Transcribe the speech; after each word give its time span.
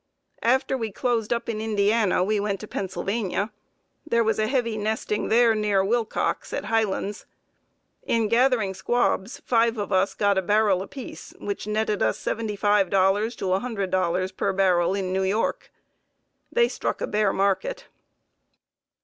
After 0.41 0.75
we 0.75 0.91
closed 0.91 1.31
up 1.31 1.47
in 1.47 1.61
Indiana 1.61 2.23
we 2.23 2.39
went 2.39 2.59
to 2.61 2.67
Pennsylvania. 2.67 3.51
There 4.03 4.23
was 4.23 4.39
a 4.39 4.47
heavy 4.47 4.75
nesting 4.75 5.27
near 5.27 5.85
Wilcox, 5.85 6.53
at 6.53 6.65
Highlands. 6.65 7.27
In 8.01 8.27
gathering 8.27 8.73
squabs 8.73 9.43
five 9.45 9.77
of 9.77 9.91
us 9.91 10.15
got 10.15 10.39
a 10.39 10.41
barrel 10.41 10.81
apiece, 10.81 11.35
which 11.39 11.67
netted 11.67 12.01
us 12.01 12.17
$75 12.17 12.89
to 13.37 13.45
$100 13.45 14.35
per 14.37 14.53
barrel 14.53 14.95
in 14.95 15.13
New 15.13 15.21
York. 15.23 15.71
They 16.51 16.67
struck 16.67 16.99
a 17.01 17.05
bare 17.05 17.31
market. 17.31 17.85